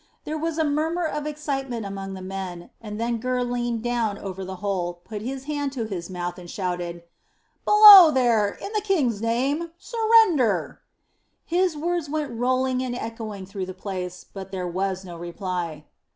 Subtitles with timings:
[0.23, 4.43] There was a murmur of excitement among the men, and then Gurr leaned down over
[4.43, 7.03] the hole, put his hand to his mouth, and shouted,
[7.65, 8.49] "Below there!
[8.49, 10.79] In the King's name surrender!"
[11.45, 15.85] His words went rolling and echoing through the place, but there was no reply.